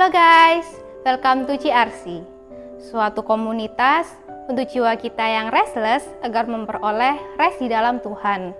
Halo 0.00 0.16
guys, 0.16 0.64
welcome 1.04 1.44
to 1.44 1.60
CRC, 1.60 2.24
suatu 2.80 3.20
komunitas 3.20 4.08
untuk 4.48 4.64
jiwa 4.72 4.96
kita 4.96 5.20
yang 5.20 5.52
restless 5.52 6.08
agar 6.24 6.48
memperoleh 6.48 7.20
rest 7.36 7.60
di 7.60 7.68
dalam 7.68 8.00
Tuhan. 8.00 8.56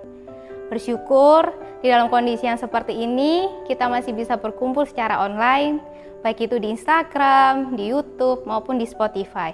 Bersyukur 0.69 1.49
di 1.81 1.89
dalam 1.89 2.13
kondisi 2.13 2.45
yang 2.45 2.61
seperti 2.61 2.93
ini 2.93 3.49
kita 3.65 3.89
masih 3.89 4.13
bisa 4.13 4.37
berkumpul 4.37 4.85
secara 4.85 5.17
online, 5.17 5.81
baik 6.21 6.45
itu 6.45 6.61
di 6.61 6.77
Instagram, 6.77 7.73
di 7.73 7.89
YouTube, 7.89 8.45
maupun 8.45 8.77
di 8.77 8.85
Spotify. 8.85 9.49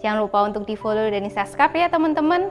Jangan 0.00 0.24
lupa 0.24 0.48
untuk 0.48 0.64
di 0.64 0.80
follow 0.80 1.12
dan 1.12 1.28
di 1.28 1.28
subscribe 1.28 1.76
ya 1.76 1.92
teman-teman. 1.92 2.48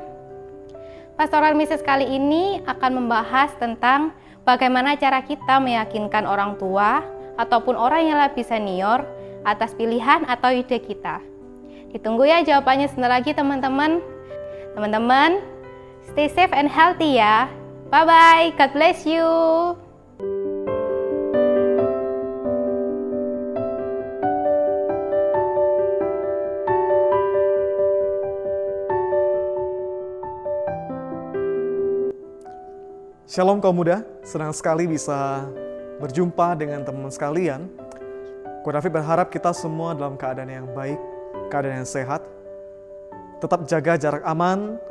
Pastoral 1.18 1.58
Message 1.58 1.82
kali 1.82 2.06
ini 2.14 2.62
akan 2.62 2.92
membahas 2.94 3.58
tentang 3.58 4.14
bagaimana 4.46 4.94
cara 5.02 5.26
kita 5.26 5.58
meyakinkan 5.58 6.30
orang 6.30 6.62
tua 6.62 7.17
ataupun 7.38 7.78
orang 7.78 8.10
yang 8.10 8.18
lebih 8.18 8.44
senior 8.44 9.06
atas 9.46 9.72
pilihan 9.78 10.26
atau 10.28 10.52
ide 10.52 10.82
kita. 10.82 11.22
Ditunggu 11.94 12.28
ya 12.28 12.44
jawabannya 12.44 12.92
sebentar 12.92 13.14
lagi 13.14 13.32
teman-teman. 13.32 14.04
Teman-teman, 14.76 15.40
stay 16.12 16.28
safe 16.28 16.52
and 16.52 16.68
healthy 16.68 17.18
ya. 17.18 17.48
Bye-bye, 17.88 18.58
God 18.60 18.72
bless 18.76 19.08
you. 19.08 19.26
Shalom 33.28 33.62
kaum 33.62 33.78
muda, 33.78 34.02
senang 34.26 34.50
sekali 34.50 34.90
bisa 34.90 35.46
berjumpa 35.98 36.58
dengan 36.58 36.86
teman-teman 36.86 37.14
sekalian. 37.14 37.62
Ko 38.62 38.70
David 38.70 38.94
berharap 38.94 39.28
kita 39.34 39.54
semua 39.54 39.98
dalam 39.98 40.18
keadaan 40.20 40.50
yang 40.50 40.68
baik, 40.74 41.00
keadaan 41.50 41.82
yang 41.84 41.90
sehat. 41.90 42.22
Tetap 43.38 43.66
jaga 43.70 43.94
jarak 43.98 44.24
aman, 44.26 44.82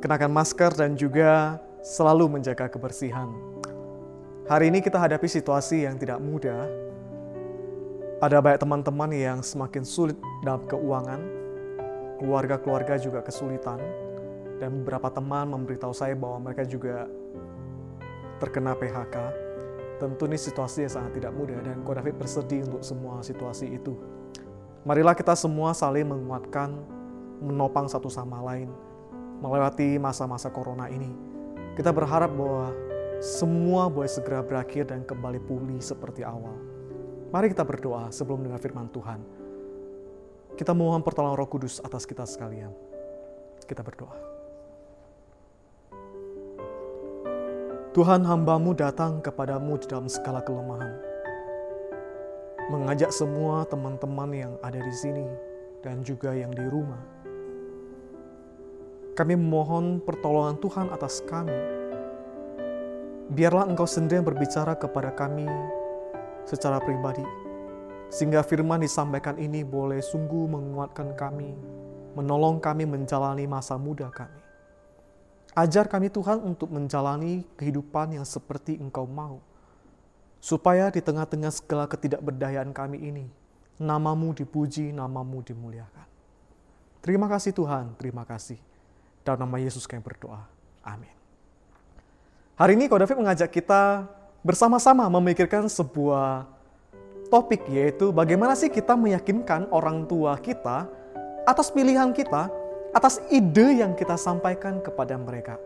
kenakan 0.00 0.32
masker 0.32 0.72
dan 0.76 0.92
juga 0.96 1.56
selalu 1.80 2.40
menjaga 2.40 2.68
kebersihan. 2.68 3.32
Hari 4.44 4.68
ini 4.68 4.84
kita 4.84 5.00
hadapi 5.00 5.24
situasi 5.24 5.88
yang 5.88 5.96
tidak 5.96 6.20
mudah. 6.20 6.68
Ada 8.20 8.40
banyak 8.40 8.60
teman-teman 8.60 9.10
yang 9.12 9.38
semakin 9.40 9.84
sulit 9.84 10.16
dalam 10.44 10.64
keuangan, 10.68 11.20
keluarga-keluarga 12.20 12.96
juga 13.00 13.20
kesulitan, 13.20 13.80
dan 14.60 14.80
beberapa 14.80 15.12
teman 15.12 15.48
memberitahu 15.48 15.92
saya 15.92 16.16
bahwa 16.16 16.48
mereka 16.48 16.64
juga 16.64 17.08
terkena 18.40 18.72
PHK. 18.76 19.43
Tentu 20.04 20.28
ini 20.28 20.36
situasi 20.36 20.84
yang 20.84 20.92
sangat 20.92 21.16
tidak 21.16 21.32
mudah 21.32 21.64
dan 21.64 21.80
Ko 21.80 21.96
David 21.96 22.20
bersedih 22.20 22.68
untuk 22.68 22.84
semua 22.84 23.24
situasi 23.24 23.72
itu. 23.72 23.96
Marilah 24.84 25.16
kita 25.16 25.32
semua 25.32 25.72
saling 25.72 26.04
menguatkan, 26.04 26.76
menopang 27.40 27.88
satu 27.88 28.12
sama 28.12 28.36
lain, 28.44 28.68
melewati 29.40 29.96
masa-masa 29.96 30.52
corona 30.52 30.92
ini. 30.92 31.08
Kita 31.72 31.88
berharap 31.88 32.36
bahwa 32.36 32.68
semua 33.24 33.88
boleh 33.88 34.12
segera 34.12 34.44
berakhir 34.44 34.92
dan 34.92 35.08
kembali 35.08 35.40
pulih 35.48 35.80
seperti 35.80 36.20
awal. 36.20 36.52
Mari 37.32 37.56
kita 37.56 37.64
berdoa 37.64 38.12
sebelum 38.12 38.44
mendengar 38.44 38.60
firman 38.60 38.92
Tuhan. 38.92 39.24
Kita 40.52 40.76
mohon 40.76 41.00
pertolongan 41.00 41.40
roh 41.40 41.48
kudus 41.48 41.80
atas 41.80 42.04
kita 42.04 42.28
sekalian. 42.28 42.76
Kita 43.64 43.80
berdoa. 43.80 44.33
Tuhan 47.94 48.26
hambamu 48.26 48.74
datang 48.74 49.22
kepadamu 49.22 49.78
di 49.78 49.86
dalam 49.86 50.10
segala 50.10 50.42
kelemahan. 50.42 50.98
Mengajak 52.66 53.14
semua 53.14 53.62
teman-teman 53.70 54.34
yang 54.34 54.52
ada 54.66 54.82
di 54.82 54.90
sini 54.90 55.22
dan 55.78 56.02
juga 56.02 56.34
yang 56.34 56.50
di 56.50 56.66
rumah. 56.66 56.98
Kami 59.14 59.38
memohon 59.38 60.02
pertolongan 60.02 60.58
Tuhan 60.58 60.90
atas 60.90 61.22
kami. 61.22 61.54
Biarlah 63.30 63.70
Engkau 63.70 63.86
sendiri 63.86 64.18
yang 64.18 64.26
berbicara 64.26 64.74
kepada 64.74 65.14
kami 65.14 65.46
secara 66.50 66.82
pribadi, 66.82 67.22
sehingga 68.10 68.42
firman 68.42 68.82
disampaikan 68.82 69.38
ini 69.38 69.62
boleh 69.62 70.02
sungguh 70.02 70.50
menguatkan 70.50 71.14
kami, 71.14 71.54
menolong 72.18 72.58
kami 72.58 72.90
menjalani 72.90 73.46
masa 73.46 73.78
muda 73.78 74.10
kami. 74.10 74.43
Ajar 75.54 75.86
kami 75.86 76.10
Tuhan 76.10 76.42
untuk 76.42 76.74
menjalani 76.74 77.46
kehidupan 77.54 78.18
yang 78.18 78.26
seperti 78.26 78.74
Engkau 78.74 79.06
mau. 79.06 79.38
Supaya 80.42 80.90
di 80.90 80.98
tengah-tengah 80.98 81.54
segala 81.54 81.86
ketidakberdayaan 81.86 82.74
kami 82.74 82.98
ini, 83.00 83.26
namamu 83.78 84.34
dipuji, 84.34 84.90
namamu 84.90 85.40
dimuliakan. 85.46 86.04
Terima 87.00 87.30
kasih 87.30 87.54
Tuhan, 87.54 87.94
terima 87.96 88.26
kasih. 88.26 88.58
Dalam 89.22 89.46
nama 89.46 89.56
Yesus 89.62 89.86
kami 89.86 90.02
berdoa. 90.02 90.42
Amin. 90.82 91.14
Hari 92.58 92.74
ini 92.74 92.90
Kau 92.90 92.98
David 92.98 93.16
mengajak 93.16 93.54
kita 93.54 94.10
bersama-sama 94.44 95.06
memikirkan 95.08 95.70
sebuah 95.70 96.50
topik 97.32 97.64
yaitu 97.72 98.12
bagaimana 98.12 98.52
sih 98.52 98.68
kita 98.68 98.94
meyakinkan 98.94 99.70
orang 99.72 100.04
tua 100.04 100.36
kita 100.36 100.86
atas 101.48 101.72
pilihan 101.72 102.12
kita 102.12 102.52
atas 102.94 103.18
ide 103.26 103.82
yang 103.82 103.98
kita 103.98 104.14
sampaikan 104.14 104.78
kepada 104.78 105.18
mereka. 105.18 105.58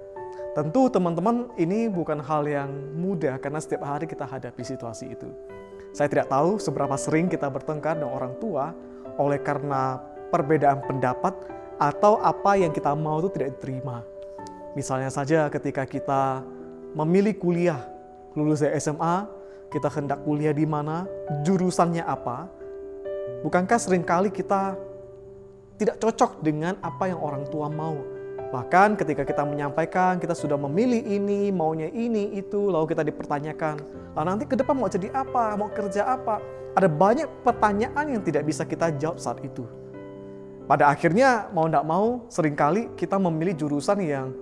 Tentu 0.56 0.88
teman-teman 0.88 1.52
ini 1.60 1.86
bukan 1.86 2.18
hal 2.24 2.48
yang 2.48 2.72
mudah 2.96 3.36
karena 3.38 3.60
setiap 3.60 3.84
hari 3.84 4.08
kita 4.08 4.24
hadapi 4.24 4.64
situasi 4.64 5.12
itu. 5.12 5.28
Saya 5.92 6.08
tidak 6.08 6.32
tahu 6.32 6.56
seberapa 6.56 6.96
sering 6.96 7.28
kita 7.28 7.46
bertengkar 7.52 8.00
dengan 8.00 8.16
orang 8.16 8.32
tua 8.40 8.72
oleh 9.20 9.38
karena 9.44 10.00
perbedaan 10.32 10.80
pendapat 10.88 11.36
atau 11.78 12.18
apa 12.24 12.58
yang 12.58 12.72
kita 12.72 12.96
mau 12.96 13.20
itu 13.20 13.30
tidak 13.36 13.60
diterima. 13.60 14.02
Misalnya 14.72 15.12
saja 15.12 15.46
ketika 15.52 15.84
kita 15.84 16.42
memilih 16.96 17.36
kuliah, 17.36 17.84
lulus 18.32 18.64
dari 18.64 18.80
SMA, 18.80 19.28
kita 19.68 19.92
hendak 19.92 20.24
kuliah 20.24 20.56
di 20.56 20.64
mana, 20.64 21.04
jurusannya 21.44 22.02
apa, 22.02 22.48
bukankah 23.44 23.78
sering 23.78 24.02
kali 24.02 24.32
kita 24.32 24.74
tidak 25.78 26.02
cocok 26.02 26.42
dengan 26.42 26.74
apa 26.82 27.06
yang 27.06 27.22
orang 27.22 27.46
tua 27.46 27.70
mau. 27.70 27.96
Bahkan 28.48 28.98
ketika 28.98 29.22
kita 29.22 29.46
menyampaikan, 29.46 30.18
kita 30.18 30.34
sudah 30.34 30.58
memilih 30.58 31.04
ini, 31.06 31.54
maunya 31.54 31.86
ini, 31.92 32.34
itu, 32.34 32.68
lalu 32.68 32.90
kita 32.90 33.06
dipertanyakan, 33.06 33.78
lalu 34.18 34.26
nanti 34.26 34.44
ke 34.48 34.58
depan 34.58 34.74
mau 34.74 34.90
jadi 34.90 35.14
apa, 35.14 35.54
mau 35.54 35.70
kerja 35.70 36.02
apa. 36.18 36.42
Ada 36.74 36.88
banyak 36.90 37.28
pertanyaan 37.46 38.18
yang 38.18 38.22
tidak 38.24 38.48
bisa 38.48 38.66
kita 38.66 38.90
jawab 38.98 39.20
saat 39.22 39.38
itu. 39.44 39.62
Pada 40.64 40.88
akhirnya, 40.88 41.48
mau 41.52 41.68
tidak 41.68 41.84
mau, 41.86 42.24
sering 42.32 42.56
kali 42.56 42.88
kita 42.96 43.16
memilih 43.20 43.54
jurusan 43.56 44.00
yang 44.00 44.32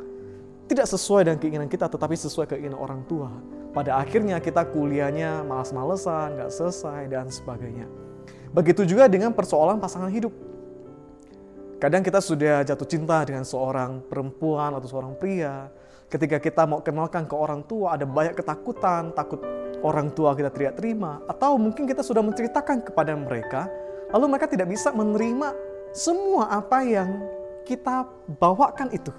tidak 0.66 0.86
sesuai 0.86 1.26
dengan 1.26 1.38
keinginan 1.42 1.68
kita, 1.70 1.90
tetapi 1.90 2.14
sesuai 2.14 2.46
keinginan 2.50 2.78
orang 2.78 3.02
tua. 3.10 3.30
Pada 3.74 3.98
akhirnya 4.00 4.38
kita 4.38 4.70
kuliahnya 4.70 5.44
malas-malesan, 5.44 6.38
nggak 6.38 6.50
selesai, 6.50 7.10
dan 7.10 7.26
sebagainya. 7.28 7.86
Begitu 8.54 8.86
juga 8.86 9.10
dengan 9.10 9.34
persoalan 9.34 9.82
pasangan 9.82 10.08
hidup 10.08 10.45
Kadang 11.76 12.00
kita 12.00 12.24
sudah 12.24 12.64
jatuh 12.64 12.88
cinta 12.88 13.20
dengan 13.20 13.44
seorang 13.44 14.00
perempuan 14.08 14.72
atau 14.72 14.88
seorang 14.88 15.12
pria. 15.12 15.68
Ketika 16.08 16.40
kita 16.40 16.64
mau 16.64 16.80
kenalkan 16.80 17.28
ke 17.28 17.36
orang 17.36 17.68
tua, 17.68 18.00
ada 18.00 18.08
banyak 18.08 18.32
ketakutan, 18.32 19.12
takut 19.12 19.44
orang 19.84 20.08
tua 20.16 20.32
kita 20.32 20.48
tidak 20.48 20.80
terima. 20.80 21.20
Atau 21.28 21.60
mungkin 21.60 21.84
kita 21.84 22.00
sudah 22.00 22.24
menceritakan 22.24 22.80
kepada 22.80 23.12
mereka, 23.12 23.68
lalu 24.08 24.24
mereka 24.32 24.48
tidak 24.48 24.72
bisa 24.72 24.88
menerima 24.88 25.52
semua 25.92 26.48
apa 26.48 26.80
yang 26.80 27.20
kita 27.68 28.08
bawakan 28.40 28.88
itu. 28.96 29.12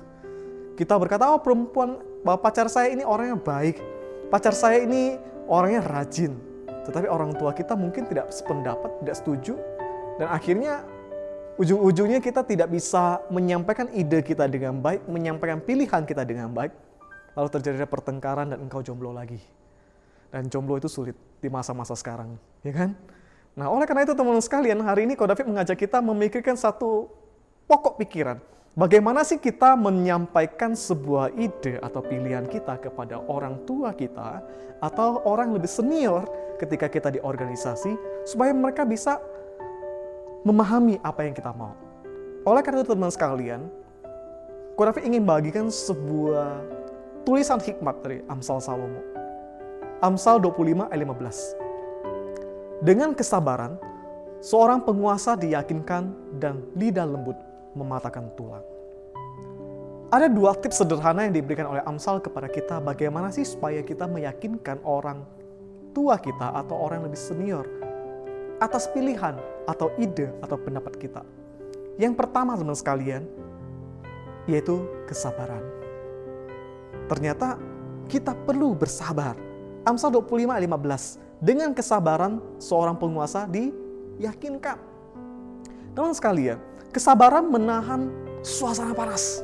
Kita 0.74 0.98
berkata, 0.98 1.30
oh 1.30 1.38
perempuan, 1.38 2.02
pacar 2.26 2.74
saya 2.74 2.90
ini 2.90 3.06
orangnya 3.06 3.38
baik. 3.38 3.78
Pacar 4.34 4.58
saya 4.58 4.82
ini 4.82 5.14
orangnya 5.46 5.86
rajin. 5.86 6.34
Tetapi 6.90 7.06
orang 7.06 7.38
tua 7.38 7.54
kita 7.54 7.78
mungkin 7.78 8.10
tidak 8.10 8.34
sependapat, 8.34 8.98
tidak 9.06 9.14
setuju. 9.14 9.54
Dan 10.18 10.34
akhirnya 10.34 10.97
ujung-ujungnya 11.58 12.22
kita 12.22 12.46
tidak 12.46 12.70
bisa 12.70 13.22
menyampaikan 13.34 13.90
ide 13.92 14.22
kita 14.22 14.46
dengan 14.46 14.78
baik, 14.78 15.10
menyampaikan 15.10 15.60
pilihan 15.60 16.06
kita 16.06 16.22
dengan 16.24 16.54
baik, 16.54 16.72
lalu 17.34 17.50
terjadi 17.50 17.86
pertengkaran 17.90 18.54
dan 18.54 18.62
engkau 18.62 18.86
jomblo 18.86 19.10
lagi. 19.10 19.42
Dan 20.30 20.48
jomblo 20.54 20.78
itu 20.78 20.88
sulit 20.88 21.18
di 21.42 21.50
masa-masa 21.50 21.98
sekarang, 21.98 22.38
ya 22.62 22.74
kan? 22.74 22.94
Nah, 23.58 23.74
oleh 23.74 23.90
karena 23.90 24.06
itu 24.06 24.14
teman-teman 24.14 24.46
sekalian, 24.46 24.78
hari 24.86 25.10
ini 25.10 25.18
Kau 25.18 25.26
David 25.26 25.50
mengajak 25.50 25.82
kita 25.82 25.98
memikirkan 25.98 26.54
satu 26.54 27.10
pokok 27.66 27.98
pikiran. 27.98 28.38
Bagaimana 28.78 29.26
sih 29.26 29.42
kita 29.42 29.74
menyampaikan 29.74 30.78
sebuah 30.78 31.34
ide 31.34 31.82
atau 31.82 31.98
pilihan 32.06 32.46
kita 32.46 32.78
kepada 32.78 33.18
orang 33.26 33.66
tua 33.66 33.90
kita 33.98 34.46
atau 34.78 35.26
orang 35.26 35.50
lebih 35.58 35.66
senior 35.66 36.30
ketika 36.62 36.86
kita 36.86 37.10
di 37.10 37.18
organisasi 37.18 37.98
supaya 38.30 38.54
mereka 38.54 38.86
bisa 38.86 39.18
memahami 40.42 41.00
apa 41.02 41.26
yang 41.26 41.34
kita 41.34 41.54
mau. 41.56 41.74
Oleh 42.46 42.62
karena 42.66 42.84
itu 42.84 42.94
teman 42.94 43.14
sekalian, 43.14 43.70
Kodafi 44.78 45.02
ingin 45.10 45.26
bagikan 45.26 45.74
sebuah 45.74 46.62
tulisan 47.26 47.58
hikmat 47.58 47.98
dari 48.06 48.22
Amsal 48.30 48.62
Salomo. 48.62 49.02
Amsal 50.06 50.38
25 50.38 50.86
ayat 50.94 51.02
15. 51.02 52.86
Dengan 52.86 53.18
kesabaran, 53.18 53.82
Seorang 54.38 54.86
penguasa 54.86 55.34
diyakinkan 55.34 56.38
dan 56.38 56.62
lidah 56.78 57.10
lembut 57.10 57.34
mematahkan 57.74 58.30
tulang. 58.38 58.62
Ada 60.14 60.30
dua 60.30 60.54
tips 60.54 60.86
sederhana 60.86 61.26
yang 61.26 61.34
diberikan 61.34 61.66
oleh 61.66 61.82
Amsal 61.90 62.22
kepada 62.22 62.46
kita 62.46 62.78
bagaimana 62.78 63.34
sih 63.34 63.42
supaya 63.42 63.82
kita 63.82 64.06
meyakinkan 64.06 64.78
orang 64.86 65.26
tua 65.90 66.22
kita 66.22 66.54
atau 66.54 66.78
orang 66.78 67.02
yang 67.02 67.08
lebih 67.10 67.18
senior 67.18 67.66
atas 68.58 68.90
pilihan 68.90 69.38
atau 69.70 69.94
ide 70.02 70.34
atau 70.42 70.58
pendapat 70.58 70.98
kita. 70.98 71.22
Yang 71.98 72.14
pertama 72.18 72.54
teman 72.54 72.78
sekalian, 72.78 73.26
yaitu 74.46 74.86
kesabaran. 75.10 75.62
Ternyata 77.10 77.58
kita 78.08 78.34
perlu 78.34 78.74
bersabar. 78.78 79.36
Amsal 79.88 80.12
25 80.12 80.52
ayat 80.52 80.64
15. 80.68 81.42
Dengan 81.42 81.70
kesabaran 81.72 82.42
seorang 82.58 82.98
penguasa 82.98 83.46
diyakinkan. 83.48 84.78
Teman 85.94 86.14
sekalian, 86.14 86.58
kesabaran 86.94 87.46
menahan 87.50 88.10
suasana 88.42 88.94
panas 88.94 89.42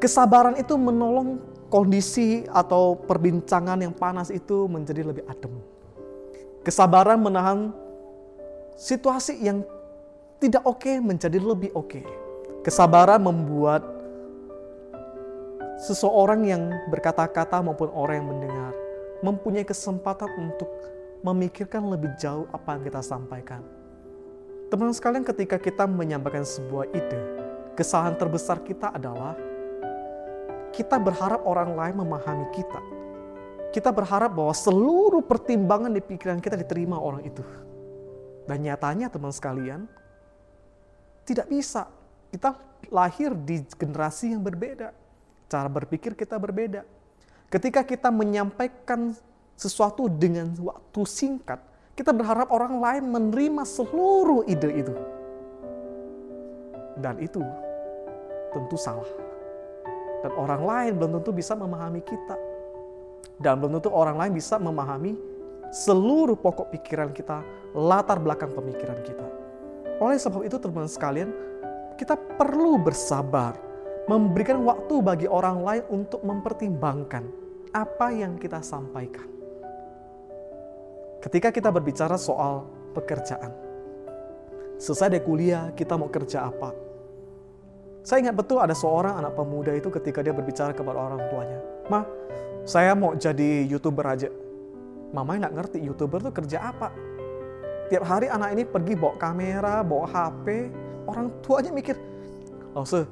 Kesabaran 0.00 0.56
itu 0.56 0.80
menolong 0.80 1.36
kondisi 1.68 2.48
atau 2.48 2.96
perbincangan 2.96 3.76
yang 3.84 3.92
panas 3.92 4.32
itu 4.32 4.64
menjadi 4.64 5.04
lebih 5.04 5.28
adem. 5.28 5.52
Kesabaran 6.64 7.20
menahan 7.20 7.76
situasi 8.80 9.44
yang 9.44 9.60
tidak 10.40 10.64
oke 10.64 10.80
okay 10.80 10.96
menjadi 10.96 11.36
lebih 11.36 11.68
oke. 11.76 12.00
Okay. 12.00 12.04
Kesabaran 12.64 13.20
membuat 13.20 13.84
seseorang 15.84 16.48
yang 16.48 16.72
berkata-kata 16.88 17.60
maupun 17.60 17.92
orang 17.92 18.24
yang 18.24 18.28
mendengar 18.32 18.72
mempunyai 19.20 19.68
kesempatan 19.68 20.28
untuk 20.40 20.68
memikirkan 21.20 21.84
lebih 21.92 22.08
jauh 22.16 22.48
apa 22.56 22.80
yang 22.80 22.82
kita 22.88 23.04
sampaikan. 23.04 23.60
Teman 24.72 24.96
sekalian, 24.96 25.28
ketika 25.28 25.60
kita 25.60 25.84
menyampaikan 25.84 26.46
sebuah 26.46 26.88
ide, 26.96 27.20
kesalahan 27.76 28.16
terbesar 28.16 28.64
kita 28.64 28.96
adalah 28.96 29.36
kita 30.72 30.96
berharap 30.96 31.44
orang 31.44 31.76
lain 31.76 32.00
memahami 32.00 32.48
kita. 32.56 32.80
Kita 33.76 33.92
berharap 33.92 34.32
bahwa 34.32 34.54
seluruh 34.56 35.20
pertimbangan 35.20 35.92
di 35.92 36.00
pikiran 36.00 36.40
kita 36.40 36.56
diterima 36.56 36.96
orang 36.96 37.28
itu. 37.28 37.44
Dan 38.48 38.64
nyatanya 38.64 39.12
teman 39.12 39.32
sekalian, 39.32 39.84
tidak 41.24 41.46
bisa. 41.46 41.86
Kita 42.30 42.56
lahir 42.88 43.34
di 43.34 43.62
generasi 43.76 44.32
yang 44.34 44.42
berbeda. 44.42 44.90
Cara 45.50 45.68
berpikir 45.68 46.14
kita 46.14 46.38
berbeda. 46.38 46.86
Ketika 47.50 47.82
kita 47.82 48.08
menyampaikan 48.14 49.12
sesuatu 49.58 50.06
dengan 50.06 50.54
waktu 50.62 51.02
singkat, 51.04 51.58
kita 51.98 52.14
berharap 52.14 52.48
orang 52.48 52.80
lain 52.80 53.04
menerima 53.10 53.62
seluruh 53.66 54.46
ide 54.46 54.70
itu. 54.72 54.94
Dan 56.96 57.18
itu 57.18 57.42
tentu 58.54 58.76
salah. 58.78 59.10
Dan 60.20 60.32
orang 60.36 60.62
lain 60.62 60.92
belum 60.96 61.10
tentu 61.20 61.30
bisa 61.34 61.52
memahami 61.56 62.00
kita. 62.04 62.36
Dan 63.40 63.60
belum 63.60 63.80
tentu 63.80 63.90
orang 63.92 64.16
lain 64.16 64.32
bisa 64.36 64.60
memahami 64.60 65.16
seluruh 65.70 66.34
pokok 66.34 66.74
pikiran 66.74 67.14
kita, 67.14 67.42
latar 67.74 68.18
belakang 68.18 68.50
pemikiran 68.50 68.98
kita. 69.06 69.26
Oleh 70.02 70.18
sebab 70.18 70.42
itu 70.42 70.58
teman-teman 70.58 70.90
sekalian, 70.90 71.30
kita 71.94 72.18
perlu 72.18 72.80
bersabar, 72.82 73.54
memberikan 74.10 74.58
waktu 74.66 74.94
bagi 74.98 75.26
orang 75.30 75.62
lain 75.62 75.84
untuk 75.92 76.26
mempertimbangkan 76.26 77.24
apa 77.70 78.10
yang 78.10 78.34
kita 78.34 78.58
sampaikan. 78.64 79.28
Ketika 81.20 81.52
kita 81.52 81.68
berbicara 81.70 82.16
soal 82.16 82.66
pekerjaan, 82.96 83.52
selesai 84.80 85.12
dari 85.12 85.22
kuliah, 85.22 85.70
kita 85.76 85.94
mau 85.94 86.08
kerja 86.08 86.48
apa? 86.48 86.72
Saya 88.00 88.24
ingat 88.24 88.40
betul 88.40 88.64
ada 88.64 88.72
seorang 88.72 89.20
anak 89.20 89.36
pemuda 89.36 89.76
itu 89.76 89.92
ketika 89.92 90.24
dia 90.24 90.32
berbicara 90.32 90.72
kepada 90.72 90.96
orang 90.96 91.20
tuanya. 91.28 91.60
Ma, 91.92 92.00
saya 92.64 92.96
mau 92.96 93.12
jadi 93.12 93.68
youtuber 93.68 94.08
aja. 94.08 94.32
Mama 95.10 95.34
nggak 95.42 95.54
ngerti 95.54 95.78
youtuber 95.82 96.22
itu 96.22 96.30
kerja 96.30 96.70
apa. 96.70 96.94
Tiap 97.90 98.06
hari 98.06 98.30
anak 98.30 98.54
ini 98.54 98.62
pergi 98.62 98.94
bawa 98.94 99.18
kamera, 99.18 99.82
bawa 99.82 100.06
HP. 100.06 100.70
Orang 101.10 101.34
tuanya 101.42 101.74
mikir, 101.74 101.98
oh 102.78 102.86
se, 102.86 103.02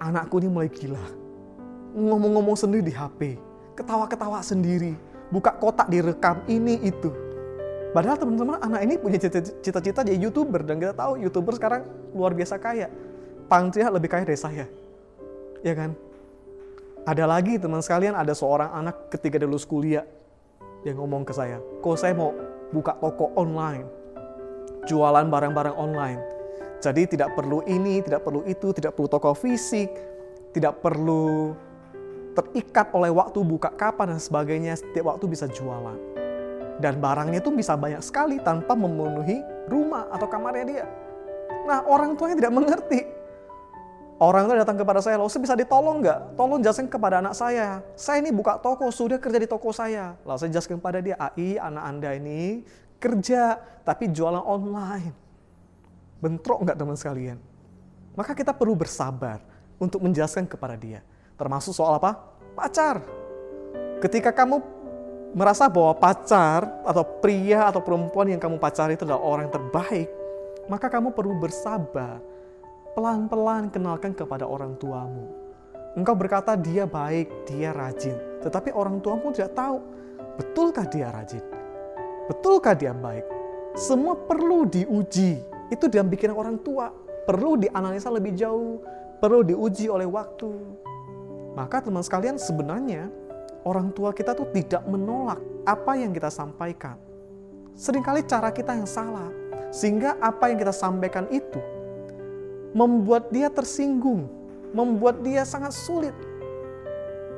anakku 0.00 0.40
ini 0.40 0.48
mulai 0.48 0.72
gila. 0.72 1.04
Ngomong-ngomong 1.92 2.56
sendiri 2.56 2.88
di 2.88 2.94
HP. 2.96 3.36
Ketawa-ketawa 3.76 4.40
sendiri. 4.40 4.96
Buka 5.28 5.52
kotak 5.60 5.92
direkam 5.92 6.40
ini 6.48 6.80
itu. 6.80 7.12
Padahal 7.92 8.16
teman-teman 8.16 8.56
anak 8.64 8.80
ini 8.88 8.94
punya 8.96 9.20
cita-cita 9.20 10.00
jadi 10.00 10.16
youtuber. 10.16 10.64
Dan 10.64 10.80
kita 10.80 10.96
tahu 10.96 11.20
youtuber 11.20 11.52
sekarang 11.52 11.84
luar 12.16 12.32
biasa 12.32 12.56
kaya 12.56 12.88
Pangcia 13.48 13.88
lebih 13.92 14.08
kaya 14.12 14.24
dari 14.24 14.40
saya. 14.40 14.64
Ya 15.64 15.72
kan? 15.76 15.92
Ada 17.08 17.24
lagi 17.24 17.56
teman 17.56 17.80
sekalian, 17.80 18.12
ada 18.12 18.36
seorang 18.36 18.68
anak 18.72 19.08
ketika 19.12 19.40
dia 19.40 19.48
lulus 19.48 19.64
kuliah 19.64 20.04
yang 20.88 20.98
ngomong 20.98 21.22
ke 21.28 21.36
saya, 21.36 21.60
kok 21.84 21.96
saya 22.00 22.16
mau 22.16 22.32
buka 22.72 22.96
toko 22.96 23.32
online, 23.36 23.84
jualan 24.88 25.26
barang-barang 25.28 25.76
online. 25.76 26.20
Jadi 26.78 27.18
tidak 27.18 27.34
perlu 27.34 27.60
ini, 27.66 28.00
tidak 28.00 28.22
perlu 28.22 28.46
itu, 28.46 28.70
tidak 28.70 28.94
perlu 28.94 29.08
toko 29.10 29.34
fisik, 29.34 29.90
tidak 30.54 30.78
perlu 30.78 31.52
terikat 32.38 32.94
oleh 32.94 33.10
waktu 33.10 33.42
buka 33.42 33.74
kapan 33.74 34.14
dan 34.14 34.20
sebagainya, 34.22 34.78
setiap 34.78 35.10
waktu 35.10 35.26
bisa 35.26 35.50
jualan. 35.50 35.98
Dan 36.78 37.02
barangnya 37.02 37.42
itu 37.42 37.50
bisa 37.50 37.74
banyak 37.74 37.98
sekali 37.98 38.38
tanpa 38.38 38.78
memenuhi 38.78 39.42
rumah 39.66 40.06
atau 40.14 40.30
kamarnya 40.30 40.64
dia. 40.64 40.86
Nah 41.66 41.82
orang 41.90 42.14
tuanya 42.14 42.38
tidak 42.38 42.54
mengerti 42.54 43.17
Orang 44.18 44.50
itu 44.50 44.58
datang 44.58 44.74
kepada 44.74 44.98
saya, 44.98 45.14
lalu 45.14 45.30
bisa 45.30 45.54
ditolong 45.54 46.02
nggak? 46.02 46.34
Tolong 46.34 46.58
jelaskan 46.58 46.90
kepada 46.90 47.22
anak 47.22 47.38
saya. 47.38 47.86
Saya 47.94 48.18
ini 48.18 48.34
buka 48.34 48.58
toko, 48.58 48.90
sudah 48.90 49.14
kerja 49.22 49.38
di 49.38 49.46
toko 49.46 49.70
saya. 49.70 50.18
Lalu 50.26 50.38
saya 50.42 50.50
jelaskan 50.58 50.82
kepada 50.82 50.98
dia, 50.98 51.14
AI 51.14 51.54
anak 51.54 51.84
anda 51.86 52.10
ini 52.18 52.66
kerja, 52.98 53.62
tapi 53.86 54.10
jualan 54.10 54.42
online. 54.42 55.14
Bentrok 56.18 56.66
nggak 56.66 56.74
teman 56.74 56.98
sekalian? 56.98 57.38
Maka 58.18 58.34
kita 58.34 58.50
perlu 58.50 58.74
bersabar 58.74 59.38
untuk 59.78 60.02
menjelaskan 60.02 60.50
kepada 60.50 60.74
dia. 60.74 60.98
Termasuk 61.38 61.70
soal 61.70 62.02
apa? 62.02 62.18
Pacar. 62.58 62.98
Ketika 64.02 64.34
kamu 64.34 64.58
merasa 65.30 65.70
bahwa 65.70 65.94
pacar 65.94 66.66
atau 66.82 67.06
pria 67.22 67.70
atau 67.70 67.78
perempuan 67.78 68.26
yang 68.26 68.42
kamu 68.42 68.58
pacari 68.58 68.98
itu 68.98 69.06
adalah 69.06 69.22
orang 69.22 69.46
terbaik, 69.46 70.10
maka 70.66 70.90
kamu 70.90 71.14
perlu 71.14 71.38
bersabar 71.38 72.18
pelan-pelan 72.96 73.68
kenalkan 73.68 74.12
kepada 74.16 74.48
orang 74.48 74.76
tuamu. 74.80 75.28
Engkau 75.98 76.14
berkata 76.14 76.54
dia 76.54 76.86
baik, 76.86 77.48
dia 77.48 77.74
rajin. 77.74 78.14
Tetapi 78.44 78.70
orang 78.70 79.02
tuamu 79.02 79.34
tidak 79.34 79.58
tahu, 79.58 79.82
betulkah 80.38 80.86
dia 80.86 81.10
rajin? 81.10 81.42
Betulkah 82.30 82.76
dia 82.76 82.94
baik? 82.94 83.24
Semua 83.74 84.14
perlu 84.14 84.68
diuji. 84.68 85.40
Itu 85.72 85.88
dalam 85.90 86.12
pikiran 86.12 86.36
orang 86.36 86.56
tua. 86.60 86.92
Perlu 87.26 87.60
dianalisa 87.60 88.08
lebih 88.08 88.36
jauh, 88.36 88.80
perlu 89.20 89.44
diuji 89.44 89.90
oleh 89.90 90.08
waktu. 90.08 90.48
Maka 91.52 91.82
teman 91.82 92.00
sekalian 92.00 92.38
sebenarnya 92.38 93.10
orang 93.66 93.92
tua 93.92 94.14
kita 94.14 94.32
tuh 94.32 94.48
tidak 94.54 94.86
menolak 94.86 95.40
apa 95.66 95.92
yang 95.98 96.14
kita 96.14 96.32
sampaikan. 96.32 96.96
Seringkali 97.76 98.24
cara 98.24 98.48
kita 98.54 98.76
yang 98.78 98.88
salah. 98.88 99.28
Sehingga 99.68 100.16
apa 100.22 100.48
yang 100.48 100.56
kita 100.56 100.72
sampaikan 100.72 101.28
itu 101.28 101.60
membuat 102.76 103.32
dia 103.32 103.48
tersinggung, 103.48 104.28
membuat 104.76 105.24
dia 105.24 105.44
sangat 105.44 105.72
sulit. 105.72 106.12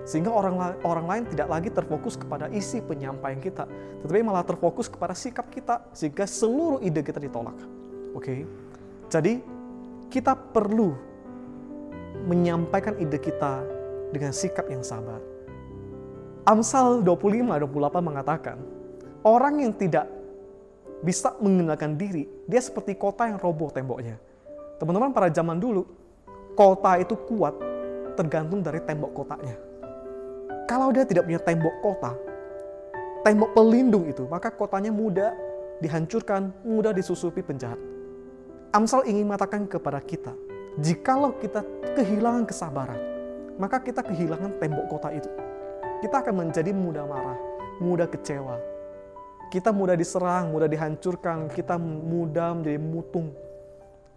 Sehingga 0.09 0.33
orang 0.33 0.81
orang 0.83 1.07
lain 1.07 1.25
tidak 1.31 1.47
lagi 1.47 1.71
terfokus 1.71 2.19
kepada 2.19 2.51
isi 2.51 2.83
penyampaian 2.83 3.39
kita, 3.39 3.69
tetapi 4.03 4.25
malah 4.27 4.43
terfokus 4.43 4.91
kepada 4.91 5.15
sikap 5.15 5.47
kita 5.53 5.87
sehingga 5.95 6.27
seluruh 6.27 6.83
ide 6.83 7.05
kita 7.05 7.21
ditolak. 7.23 7.55
Oke. 8.17 8.25
Okay? 8.25 8.41
Jadi 9.13 9.35
kita 10.11 10.35
perlu 10.35 10.97
menyampaikan 12.27 12.99
ide 12.99 13.21
kita 13.23 13.63
dengan 14.11 14.35
sikap 14.35 14.67
yang 14.67 14.83
sabar. 14.83 15.23
Amsal 16.49 17.05
25 17.07 17.47
28 17.47 18.01
mengatakan, 18.03 18.57
orang 19.23 19.63
yang 19.63 19.73
tidak 19.77 20.09
bisa 21.05 21.37
mengenalkan 21.39 21.95
diri, 21.95 22.27
dia 22.51 22.59
seperti 22.59 22.99
kota 22.99 23.31
yang 23.31 23.39
roboh 23.39 23.71
temboknya 23.71 24.19
Teman-teman 24.81 25.13
pada 25.13 25.29
zaman 25.29 25.61
dulu, 25.61 25.85
kota 26.57 26.97
itu 26.97 27.13
kuat 27.29 27.53
tergantung 28.17 28.65
dari 28.65 28.81
tembok 28.81 29.13
kotanya. 29.13 29.53
Kalau 30.65 30.89
dia 30.89 31.05
tidak 31.05 31.29
punya 31.29 31.37
tembok 31.37 31.75
kota, 31.85 32.17
tembok 33.21 33.53
pelindung 33.53 34.09
itu, 34.09 34.25
maka 34.25 34.49
kotanya 34.49 34.89
mudah 34.89 35.37
dihancurkan, 35.85 36.49
mudah 36.65 36.97
disusupi 36.97 37.45
penjahat. 37.45 37.77
Amsal 38.73 39.05
ingin 39.05 39.29
mengatakan 39.29 39.69
kepada 39.69 40.01
kita, 40.01 40.33
jikalau 40.81 41.37
kita 41.37 41.61
kehilangan 41.93 42.49
kesabaran, 42.49 43.01
maka 43.61 43.85
kita 43.85 44.01
kehilangan 44.01 44.57
tembok 44.57 44.97
kota 44.97 45.13
itu. 45.13 45.29
Kita 46.01 46.25
akan 46.25 46.49
menjadi 46.49 46.73
mudah 46.73 47.05
marah, 47.05 47.37
mudah 47.85 48.09
kecewa. 48.09 48.57
Kita 49.53 49.77
mudah 49.77 49.99
diserang, 49.99 50.55
mudah 50.55 50.71
dihancurkan, 50.71 51.53
kita 51.53 51.77
mudah 51.83 52.57
menjadi 52.57 52.81
mutung. 52.81 53.50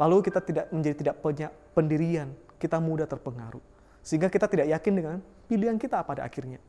Lalu 0.04 0.20
kita 0.20 0.44
tidak 0.44 0.68
menjadi 0.76 0.96
tidak 1.00 1.16
punya 1.24 1.48
pendirian, 1.72 2.36
kita 2.60 2.76
mudah 2.76 3.08
terpengaruh. 3.08 3.64
Sehingga 4.04 4.28
kita 4.28 4.52
tidak 4.52 4.68
yakin 4.68 4.94
dengan 5.00 5.18
pilihan 5.48 5.80
kita 5.80 6.04
pada 6.04 6.28
akhirnya. 6.28 6.60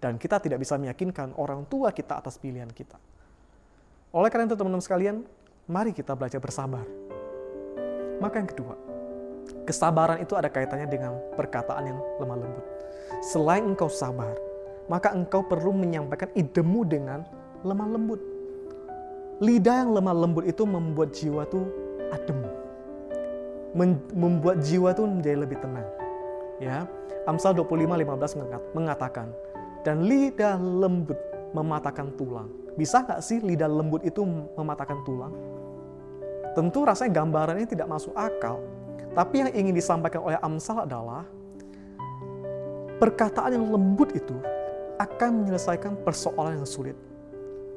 Dan 0.00 0.16
kita 0.16 0.40
tidak 0.40 0.64
bisa 0.64 0.80
meyakinkan 0.80 1.36
orang 1.36 1.68
tua 1.68 1.92
kita 1.92 2.16
atas 2.16 2.40
pilihan 2.40 2.72
kita. 2.72 2.96
Oleh 4.08 4.32
karena 4.32 4.48
itu 4.48 4.56
teman-teman 4.56 4.80
sekalian, 4.80 5.20
mari 5.68 5.92
kita 5.92 6.16
belajar 6.16 6.40
bersabar. 6.40 6.88
Maka 8.24 8.40
yang 8.40 8.48
kedua, 8.48 8.72
kesabaran 9.68 10.24
itu 10.24 10.32
ada 10.32 10.48
kaitannya 10.48 10.88
dengan 10.88 11.12
perkataan 11.36 11.84
yang 11.84 12.00
lemah 12.16 12.40
lembut. 12.40 12.64
Selain 13.20 13.68
engkau 13.68 13.92
sabar, 13.92 14.32
maka 14.88 15.12
engkau 15.12 15.44
perlu 15.44 15.76
menyampaikan 15.76 16.32
idemu 16.32 16.80
dengan 16.88 17.20
lemah 17.60 17.88
lembut. 17.92 18.20
Lidah 19.44 19.84
yang 19.84 19.92
lemah 19.92 20.16
lembut 20.16 20.48
itu 20.48 20.64
membuat 20.64 21.12
jiwa 21.12 21.44
tuh 21.44 21.68
adem. 22.14 22.45
Membuat 24.16 24.64
jiwa 24.64 24.96
tuh 24.96 25.04
menjadi 25.04 25.44
lebih 25.44 25.60
tenang. 25.60 25.84
Ya, 26.56 26.88
Amsal 27.28 27.52
25:15 27.52 28.72
mengatakan, 28.72 29.28
dan 29.84 30.08
lidah 30.08 30.56
lembut 30.56 31.20
mematahkan 31.52 32.16
tulang. 32.16 32.48
Bisa 32.80 33.04
nggak 33.04 33.20
sih 33.20 33.44
lidah 33.44 33.68
lembut 33.68 34.00
itu 34.04 34.24
mematahkan 34.56 35.04
tulang? 35.04 35.32
Tentu 36.56 36.88
rasanya 36.88 37.20
gambarannya 37.20 37.68
tidak 37.68 37.84
masuk 37.84 38.16
akal. 38.16 38.64
Tapi 39.12 39.44
yang 39.44 39.50
ingin 39.52 39.74
disampaikan 39.76 40.24
oleh 40.24 40.40
Amsal 40.40 40.84
adalah 40.84 41.24
perkataan 42.96 43.56
yang 43.56 43.68
lembut 43.68 44.12
itu 44.16 44.36
akan 44.96 45.44
menyelesaikan 45.44 46.00
persoalan 46.04 46.60
yang 46.60 46.68
sulit. 46.68 46.96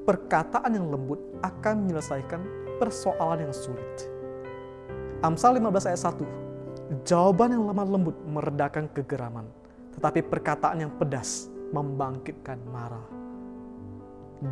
Perkataan 0.08 0.76
yang 0.76 0.88
lembut 0.88 1.20
akan 1.44 1.84
menyelesaikan 1.84 2.40
persoalan 2.80 3.48
yang 3.48 3.56
sulit. 3.56 4.08
Amsal 5.20 5.60
15 5.60 5.84
ayat 5.84 6.02
1. 6.16 7.04
Jawaban 7.04 7.52
yang 7.52 7.68
lemah 7.68 7.84
lembut 7.84 8.16
meredakan 8.24 8.88
kegeraman, 8.96 9.44
tetapi 9.92 10.24
perkataan 10.24 10.80
yang 10.80 10.92
pedas 10.96 11.52
membangkitkan 11.76 12.56
marah. 12.72 13.04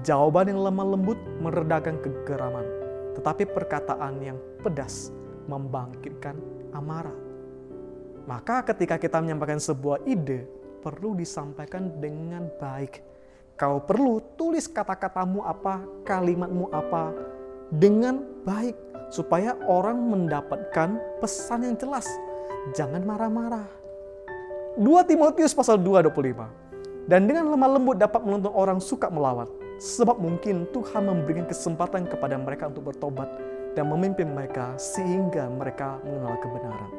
Jawaban 0.04 0.52
yang 0.52 0.60
lemah 0.60 0.88
lembut 0.92 1.16
meredakan 1.40 2.04
kegeraman, 2.04 2.68
tetapi 3.16 3.48
perkataan 3.48 4.20
yang 4.20 4.36
pedas 4.60 5.16
membangkitkan 5.48 6.36
amarah. 6.76 7.16
Maka 8.28 8.68
ketika 8.68 9.00
kita 9.00 9.24
menyampaikan 9.24 9.64
sebuah 9.64 10.04
ide, 10.04 10.52
perlu 10.84 11.16
disampaikan 11.16 11.96
dengan 12.04 12.52
baik. 12.60 13.00
Kau 13.56 13.80
perlu 13.88 14.20
tulis 14.36 14.68
kata-katamu 14.68 15.48
apa, 15.48 15.80
kalimatmu 16.04 16.76
apa, 16.76 17.16
dengan 17.74 18.24
baik. 18.48 18.76
Supaya 19.08 19.56
orang 19.72 19.96
mendapatkan 20.04 21.00
pesan 21.24 21.64
yang 21.64 21.80
jelas. 21.80 22.04
Jangan 22.76 23.08
marah-marah. 23.08 23.64
2 24.76 24.84
Timotius 25.08 25.56
pasal 25.56 25.80
2 25.80 26.12
25. 26.12 27.08
Dan 27.08 27.24
dengan 27.24 27.48
lemah 27.48 27.80
lembut 27.80 27.96
dapat 27.96 28.20
menuntun 28.20 28.52
orang 28.52 28.84
suka 28.84 29.08
melawan. 29.08 29.48
Sebab 29.80 30.20
mungkin 30.20 30.68
Tuhan 30.76 31.08
memberikan 31.08 31.48
kesempatan 31.48 32.04
kepada 32.12 32.36
mereka 32.36 32.68
untuk 32.68 32.92
bertobat 32.92 33.32
dan 33.80 33.88
memimpin 33.88 34.28
mereka 34.28 34.76
sehingga 34.76 35.48
mereka 35.48 36.02
mengenal 36.04 36.36
kebenaran. 36.44 36.92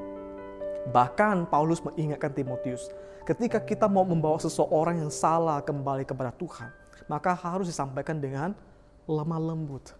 Bahkan 0.88 1.52
Paulus 1.52 1.84
mengingatkan 1.84 2.32
Timotius, 2.32 2.88
ketika 3.28 3.60
kita 3.60 3.84
mau 3.84 4.06
membawa 4.06 4.40
seseorang 4.40 5.04
yang 5.04 5.12
salah 5.12 5.60
kembali 5.60 6.08
kepada 6.08 6.32
Tuhan, 6.32 6.72
maka 7.10 7.36
harus 7.36 7.68
disampaikan 7.68 8.16
dengan 8.16 8.56
lemah 9.04 9.42
lembut, 9.52 9.92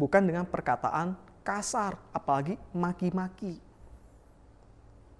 bukan 0.00 0.24
dengan 0.24 0.48
perkataan 0.48 1.12
kasar, 1.44 2.00
apalagi 2.16 2.56
maki-maki. 2.72 3.60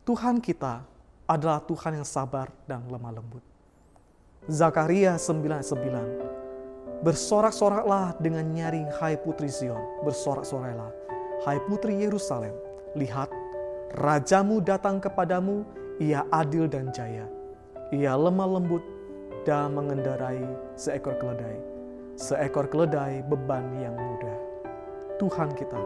Tuhan 0.09 0.41
kita 0.41 0.81
adalah 1.29 1.61
Tuhan 1.61 2.01
yang 2.01 2.09
sabar 2.09 2.49
dan 2.65 2.89
lemah 2.89 3.13
lembut. 3.13 3.45
Zakaria 4.49 5.21
9:9 5.21 7.05
Bersorak-soraklah 7.05 8.17
dengan 8.17 8.49
nyaring 8.49 8.89
hai 8.97 9.21
putri 9.21 9.53
Zion, 9.53 10.01
bersorak-soraklah 10.01 10.89
hai 11.45 11.61
putri 11.69 12.01
Yerusalem. 12.01 12.57
Lihat, 12.97 13.29
rajamu 14.01 14.65
datang 14.65 15.01
kepadamu, 15.01 15.63
ia 16.01 16.25
adil 16.33 16.65
dan 16.69 16.89
jaya. 16.93 17.29
Ia 17.93 18.17
lemah 18.17 18.49
lembut 18.59 18.85
dan 19.45 19.77
mengendarai 19.77 20.45
seekor 20.77 21.17
keledai. 21.21 21.57
Seekor 22.17 22.69
keledai 22.69 23.25
beban 23.25 23.65
yang 23.81 23.97
mudah. 23.97 24.40
Tuhan 25.21 25.53
kita, 25.53 25.77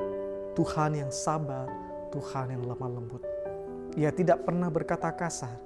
Tuhan 0.55 0.95
yang 0.95 1.11
sabar, 1.11 1.67
Tuhan 2.15 2.55
yang 2.55 2.63
lemah 2.63 2.87
lembut. 2.87 3.19
Ia 3.99 4.15
tidak 4.15 4.47
pernah 4.47 4.71
berkata 4.71 5.11
kasar, 5.11 5.59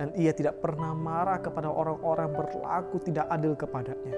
dan 0.00 0.16
ia 0.16 0.32
tidak 0.32 0.64
pernah 0.64 0.96
marah 0.96 1.36
kepada 1.36 1.68
orang-orang 1.68 2.32
berlaku 2.32 2.96
tidak 3.04 3.28
adil 3.28 3.52
kepadanya. 3.52 4.16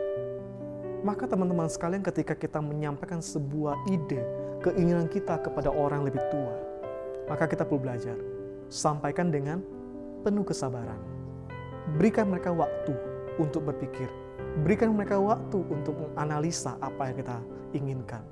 Maka 1.02 1.26
teman-teman 1.26 1.66
sekalian 1.66 2.06
ketika 2.06 2.38
kita 2.38 2.62
menyampaikan 2.62 3.18
sebuah 3.18 3.74
ide, 3.90 4.22
keinginan 4.62 5.10
kita 5.10 5.42
kepada 5.42 5.74
orang 5.74 6.06
lebih 6.06 6.22
tua, 6.30 6.54
maka 7.26 7.50
kita 7.50 7.66
perlu 7.66 7.82
belajar. 7.82 8.16
Sampaikan 8.70 9.28
dengan 9.28 9.60
penuh 10.24 10.40
kesabaran 10.40 11.14
Berikan 12.00 12.32
mereka 12.32 12.48
waktu 12.48 12.96
untuk 13.36 13.68
berpikir. 13.68 14.08
Berikan 14.64 14.96
mereka 14.96 15.20
waktu 15.20 15.60
untuk 15.68 15.92
menganalisa 16.00 16.80
apa 16.80 17.12
yang 17.12 17.16
kita 17.20 17.36
inginkan. 17.76 18.24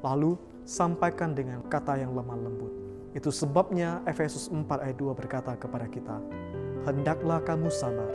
Lalu 0.00 0.36
sampaikan 0.64 1.36
dengan 1.36 1.60
kata 1.66 2.00
yang 2.00 2.14
lemah 2.16 2.38
lembut. 2.38 2.72
Itu 3.10 3.34
sebabnya 3.34 4.00
Efesus 4.06 4.46
4 4.46 4.64
ayat 4.70 4.96
2 4.96 5.18
berkata 5.18 5.58
kepada 5.58 5.90
kita, 5.90 6.16
Hendaklah 6.86 7.42
kamu 7.42 7.68
sabar, 7.68 8.08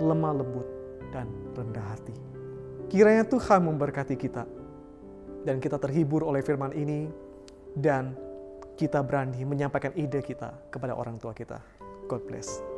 lemah 0.00 0.34
lembut, 0.42 0.66
dan 1.14 1.30
rendah 1.54 1.86
hati. 1.94 2.16
Kiranya 2.90 3.22
Tuhan 3.28 3.68
memberkati 3.68 4.16
kita, 4.18 4.48
dan 5.44 5.60
kita 5.60 5.78
terhibur 5.78 6.24
oleh 6.26 6.40
firman 6.40 6.74
ini, 6.74 7.06
dan 7.76 8.16
kita 8.74 9.04
berani 9.04 9.46
menyampaikan 9.46 9.94
ide 9.94 10.18
kita 10.24 10.56
kepada 10.72 10.98
orang 10.98 11.20
tua 11.20 11.30
kita. 11.30 11.62
God 12.10 12.26
bless. 12.26 12.73